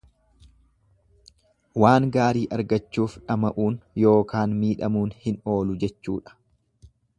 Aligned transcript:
Waan 1.83 2.07
gaarii 2.15 2.41
argachuuf 2.57 3.19
dhama'uun 3.29 3.77
yookaan 4.05 4.59
miidhamuun 4.65 5.15
hin 5.27 5.41
oolu 5.57 5.79
jechuudha. 5.85 6.39